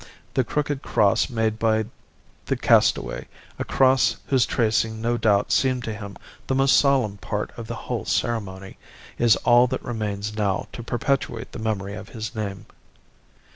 [0.33, 1.85] The crooked cross made by
[2.47, 3.27] the castaway,
[3.59, 7.75] a cross whose tracing no doubt seemed to him the most solemn part of the
[7.85, 8.79] whole ceremony,
[9.19, 12.65] is all that remains now to perpetuate the memory of his name.